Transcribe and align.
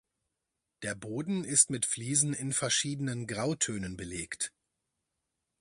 Der 0.81 0.95
Boden 0.95 1.43
ist 1.43 1.69
mit 1.69 1.85
Fliesen 1.85 2.33
in 2.33 2.53
verschiedenen 2.53 3.27
Grautönen 3.27 3.97
belegt. 3.97 4.51